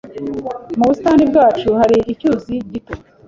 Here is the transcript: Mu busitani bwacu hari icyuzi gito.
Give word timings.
Mu 0.77 0.83
busitani 0.89 1.23
bwacu 1.29 1.69
hari 1.79 1.97
icyuzi 2.13 2.53
gito. 2.71 2.93